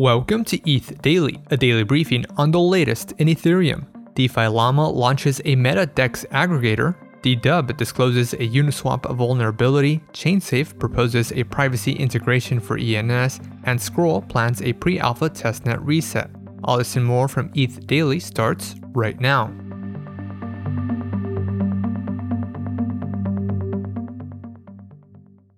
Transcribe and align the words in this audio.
Welcome 0.00 0.44
to 0.46 0.58
ETH 0.66 1.02
Daily, 1.02 1.42
a 1.50 1.58
daily 1.58 1.82
briefing 1.82 2.24
on 2.38 2.52
the 2.52 2.58
latest 2.58 3.12
in 3.18 3.28
Ethereum. 3.28 3.84
DefiLlama 4.14 4.94
launches 4.94 5.42
a 5.44 5.54
Meta 5.54 5.84
DEX 5.84 6.24
aggregator, 6.32 6.96
Dedaub 7.20 7.76
discloses 7.76 8.32
a 8.32 8.38
Uniswap 8.38 9.14
vulnerability, 9.14 10.00
ChainSafe 10.14 10.78
proposes 10.78 11.32
a 11.32 11.44
privacy 11.44 11.92
integration 11.92 12.60
for 12.60 12.78
ENS, 12.78 13.40
and 13.64 13.78
Scroll 13.78 14.22
plans 14.22 14.62
a 14.62 14.72
pre-alpha 14.72 15.28
testnet 15.28 15.80
reset. 15.82 16.30
All 16.64 16.78
this 16.78 16.96
and 16.96 17.04
more 17.04 17.28
from 17.28 17.50
ETH 17.54 17.86
Daily 17.86 18.20
starts 18.20 18.76
right 18.94 19.20
now. 19.20 19.48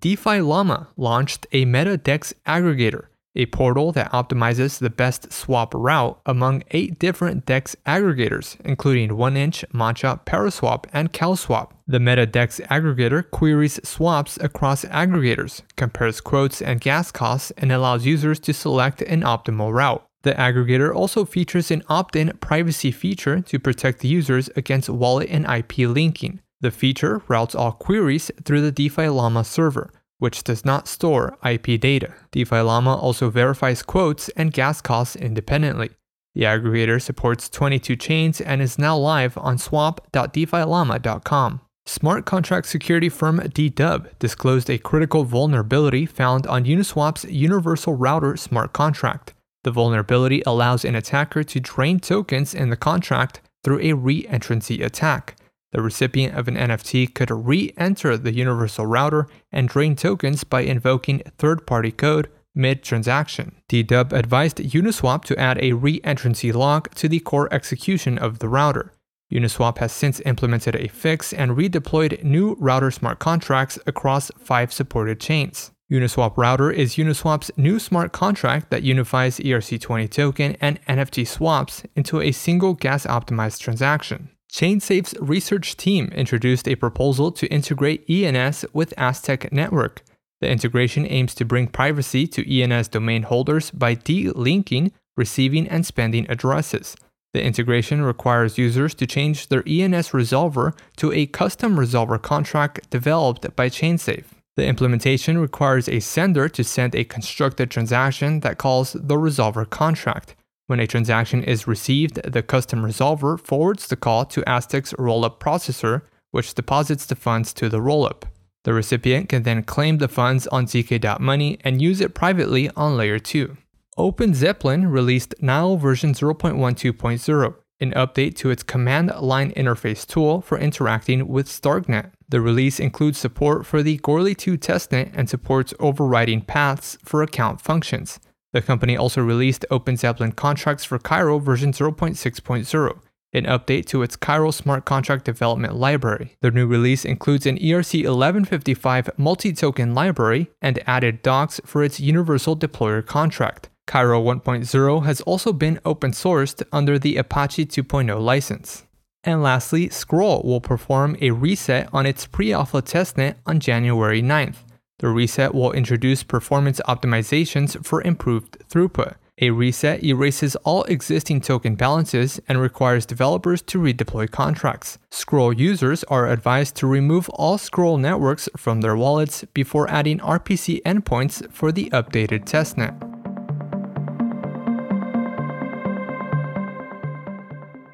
DefiLlama 0.00 0.89
launched 0.96 1.46
a 1.53 1.64
Meta 1.64 1.96
DEX 1.96 2.35
aggregator, 2.45 3.04
a 3.35 3.46
portal 3.46 3.93
that 3.93 4.13
optimizes 4.13 4.79
the 4.79 4.91
best 4.91 5.32
swap 5.32 5.75
route 5.75 6.21
among 6.27 6.63
eight 6.72 6.99
different 6.99 7.46
DEX 7.46 7.75
aggregators, 7.86 8.57
including 8.64 9.11
1inch, 9.11 9.64
Matcha, 9.72 10.25
Paraswap, 10.25 10.85
and 10.93 11.13
CowSwap. 11.13 11.71
The 11.86 11.99
MetaDEX 11.99 12.67
aggregator 12.68 13.29
queries 13.31 13.81
swaps 13.86 14.36
across 14.39 14.85
aggregators, 14.85 15.63
compares 15.77 16.21
quotes 16.21 16.63
and 16.63 16.81
gas 16.81 17.11
costs, 17.11 17.50
and 17.53 17.72
allows 17.72 18.07
users 18.07 18.39
to 18.41 18.53
select 18.53 19.03
an 19.03 19.22
optimal 19.22 19.72
route. 19.72 20.05
The 20.22 20.35
aggregator 20.35 20.94
also 20.94 21.25
features 21.25 21.71
an 21.71 21.83
opt 21.89 22.14
in 22.14 22.36
privacy 22.41 22.93
feature 22.93 23.41
to 23.41 23.58
protect 23.58 24.05
users 24.05 24.49
against 24.55 24.89
wallet 24.89 25.29
and 25.30 25.46
IP 25.46 25.79
linking. 25.79 26.41
The 26.61 26.71
feature 26.71 27.22
routes 27.27 27.57
all 27.57 27.72
queries 27.72 28.30
through 28.44 28.61
the 28.61 28.72
DefiLlama 28.72 29.44
server, 29.44 29.91
which 30.22 30.44
does 30.44 30.64
not 30.64 30.86
store 30.86 31.36
IP 31.44 31.81
data. 31.81 32.14
DefiLlama 32.30 32.97
also 32.97 33.28
verifies 33.28 33.83
quotes 33.83 34.28
and 34.36 34.52
gas 34.52 34.80
costs 34.80 35.16
independently. 35.16 35.91
The 36.36 36.42
aggregator 36.42 37.02
supports 37.02 37.48
22 37.48 37.97
chains 37.97 38.41
and 38.41 38.62
is 38.62 38.78
now 38.78 38.97
live 38.97 39.36
on 39.36 39.58
swap.defillama.com. 39.58 41.60
Smart 41.86 42.24
contract 42.24 42.69
security 42.69 43.08
firm 43.08 43.41
Dedaub 43.41 44.16
disclosed 44.20 44.70
a 44.70 44.78
critical 44.78 45.24
vulnerability 45.24 46.06
found 46.06 46.47
on 46.47 46.66
Uniswap's 46.66 47.25
Universal 47.25 47.94
Router 47.94 48.36
smart 48.36 48.72
contract. 48.72 49.34
The 49.64 49.72
vulnerability 49.72 50.44
allows 50.47 50.84
an 50.84 50.94
attacker 50.94 51.42
to 51.42 51.58
drain 51.58 51.98
tokens 51.98 52.54
in 52.54 52.70
the 52.70 52.77
contract 52.77 53.41
through 53.64 53.80
a 53.80 53.94
re 53.94 54.25
entrancy 54.28 54.84
attack. 54.84 55.34
The 55.73 55.83
recipient 55.83 56.37
of 56.37 56.48
an 56.48 56.56
NFT 56.56 57.15
could 57.15 57.31
re 57.31 57.73
enter 57.77 58.17
the 58.17 58.34
universal 58.34 58.87
router 58.87 59.27
and 59.51 59.69
drain 59.69 59.97
tokens 59.97 60.45
by 60.45 60.62
invoking 60.62 61.23
third 61.39 61.67
party 61.67 61.91
code 61.91 62.28
mid 62.55 62.83
transaction. 62.83 63.56
Dedaub 63.69 64.12
advised 64.12 64.59
Uniswap 64.59 65.25
to 65.25 65.39
add 65.39 65.59
a 65.62 65.73
re 65.73 66.00
entrancy 66.05 66.53
lock 66.53 66.95
to 66.95 67.09
the 67.09 67.20
core 67.20 67.53
execution 67.53 68.19
of 68.19 68.39
the 68.39 68.48
router. 68.48 68.93
Uniswap 69.33 69.78
has 69.78 69.93
since 69.93 70.20
implemented 70.27 70.77
a 70.77 70.89
fix 70.89 71.33
and 71.33 71.53
redeployed 71.53 72.23
new 72.23 72.55
router 72.61 72.91
smart 72.91 73.19
contracts 73.19 73.78
across 73.87 74.31
five 74.39 74.73
supported 74.73 75.19
chains. 75.19 75.70
Uniswap 75.91 76.37
Router 76.39 76.70
is 76.70 76.95
Uniswap's 76.95 77.50
new 77.56 77.78
smart 77.78 78.12
contract 78.12 78.70
that 78.70 78.83
unifies 78.83 79.39
ERC20 79.39 80.11
token 80.11 80.56
and 80.59 80.83
NFT 80.87 81.27
swaps 81.27 81.83
into 81.95 82.20
a 82.20 82.33
single 82.33 82.73
gas 82.73 83.05
optimized 83.06 83.59
transaction. 83.59 84.31
ChainSafe's 84.53 85.14
research 85.19 85.78
team 85.78 86.08
introduced 86.14 86.69
a 86.69 86.77
proposal 86.77 87.33
to 87.33 87.47
integrate 87.47 88.05
ENS 88.08 88.67
with 88.75 88.92
Aztec 88.98 89.50
Network. 89.50 90.03
The 90.42 90.50
integration 90.50 91.06
aims 91.06 91.34
to 91.36 91.47
bring 91.47 91.69
privacy 91.69 92.27
to 92.27 92.61
ENS 92.61 92.89
domain 92.89 93.22
holders 93.22 93.70
by 93.70 93.94
de-linking 93.94 94.92
receiving 95.17 95.67
and 95.69 95.86
spending 95.86 96.27
addresses. 96.28 96.94
The 97.33 97.42
integration 97.42 98.03
requires 98.03 98.59
users 98.59 98.94
to 98.97 99.06
change 99.06 99.49
their 99.49 99.66
ENS 99.66 100.10
resolver 100.10 100.76
to 100.97 101.12
a 101.12 101.25
custom 101.25 101.76
resolver 101.76 102.21
contract 102.21 102.91
developed 102.91 103.56
by 103.56 103.71
ChainSafe. 103.71 104.26
The 104.56 104.66
implementation 104.66 105.38
requires 105.38 105.88
a 105.88 106.00
sender 106.00 106.50
to 106.50 106.62
send 106.62 106.94
a 106.94 107.05
constructed 107.05 107.71
transaction 107.71 108.41
that 108.41 108.59
calls 108.59 108.93
the 108.93 109.16
resolver 109.16 109.69
contract. 109.69 110.34
When 110.72 110.81
a 110.81 110.87
transaction 110.87 111.44
is 111.44 111.66
received, 111.66 112.15
the 112.22 112.43
custom 112.43 112.83
resolver 112.83 113.38
forwards 113.38 113.88
the 113.88 113.94
call 113.94 114.25
to 114.25 114.41
Aztec's 114.47 114.94
rollup 114.94 115.38
processor, 115.38 116.00
which 116.31 116.55
deposits 116.55 117.05
the 117.05 117.15
funds 117.15 117.53
to 117.53 117.69
the 117.69 117.77
rollup. 117.77 118.22
The 118.65 118.72
recipient 118.72 119.28
can 119.28 119.43
then 119.43 119.65
claim 119.65 119.99
the 119.99 120.09
funds 120.09 120.47
on 120.47 120.65
zk.money 120.65 121.59
and 121.62 121.82
use 121.82 122.00
it 122.00 122.15
privately 122.15 122.71
on 122.75 122.97
layer 122.97 123.19
2. 123.19 123.55
OpenZeppelin 123.99 124.91
released 124.91 125.34
Nile 125.43 125.77
version 125.77 126.15
0.12.0, 126.15 127.55
an 127.81 127.93
update 127.93 128.34
to 128.37 128.49
its 128.49 128.62
command 128.62 129.12
line 129.21 129.53
interface 129.53 130.06
tool 130.06 130.41
for 130.41 130.56
interacting 130.56 131.28
with 131.28 131.49
Starknet. 131.49 132.12
The 132.31 132.41
release 132.41 132.81
includes 132.81 133.19
support 133.19 133.66
for 133.66 133.82
the 133.82 133.99
Goerli 133.99 134.34
2 134.34 134.56
testnet 134.56 135.11
and 135.12 135.28
supports 135.28 135.75
overriding 135.78 136.41
paths 136.41 136.97
for 137.05 137.22
account 137.22 137.61
functions. 137.61 138.19
The 138.52 138.62
company 138.62 138.96
also 138.96 139.22
released 139.22 139.64
OpenZeppelin 139.70 140.36
contracts 140.36 140.84
for 140.84 140.98
Cairo 140.98 141.38
version 141.38 141.72
0.6.0, 141.72 142.98
an 143.32 143.44
update 143.44 143.86
to 143.86 144.02
its 144.02 144.16
Cairo 144.16 144.50
smart 144.50 144.84
contract 144.84 145.24
development 145.24 145.76
library. 145.76 146.36
The 146.42 146.50
new 146.50 146.66
release 146.66 147.04
includes 147.04 147.46
an 147.46 147.58
ERC 147.58 148.04
1155 148.04 149.10
multi 149.16 149.52
token 149.52 149.94
library 149.94 150.50
and 150.60 150.82
added 150.86 151.22
docs 151.22 151.60
for 151.64 151.82
its 151.82 151.98
universal 151.98 152.56
deployer 152.56 153.04
contract. 153.04 153.70
Cairo 153.86 154.22
1.0 154.22 155.04
has 155.04 155.20
also 155.22 155.52
been 155.52 155.80
open 155.84 156.12
sourced 156.12 156.62
under 156.72 156.98
the 156.98 157.16
Apache 157.16 157.66
2.0 157.66 158.22
license. 158.22 158.84
And 159.24 159.42
lastly, 159.42 159.88
Scroll 159.88 160.42
will 160.42 160.60
perform 160.60 161.16
a 161.20 161.30
reset 161.30 161.88
on 161.92 162.06
its 162.06 162.26
pre 162.26 162.52
alpha 162.52 162.82
testnet 162.82 163.36
on 163.46 163.60
January 163.60 164.20
9th. 164.20 164.56
The 165.02 165.08
reset 165.08 165.52
will 165.52 165.72
introduce 165.72 166.22
performance 166.22 166.80
optimizations 166.86 167.84
for 167.84 168.02
improved 168.02 168.56
throughput. 168.68 169.16
A 169.40 169.50
reset 169.50 170.04
erases 170.04 170.54
all 170.62 170.84
existing 170.84 171.40
token 171.40 171.74
balances 171.74 172.38
and 172.46 172.60
requires 172.60 173.04
developers 173.04 173.62
to 173.62 173.78
redeploy 173.80 174.30
contracts. 174.30 174.98
Scroll 175.10 175.52
users 175.52 176.04
are 176.04 176.28
advised 176.28 176.76
to 176.76 176.86
remove 176.86 177.28
all 177.30 177.58
Scroll 177.58 177.98
networks 177.98 178.48
from 178.56 178.80
their 178.80 178.94
wallets 178.94 179.44
before 179.52 179.90
adding 179.90 180.20
RPC 180.20 180.80
endpoints 180.82 181.50
for 181.50 181.72
the 181.72 181.90
updated 181.90 182.44
testnet. 182.44 183.12